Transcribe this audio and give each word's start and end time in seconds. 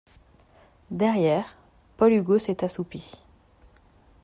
Derrière, 0.89 1.55
Paul 1.95 2.11
Hugot 2.13 2.39
s'est 2.39 2.63
assoupi. 2.63 3.19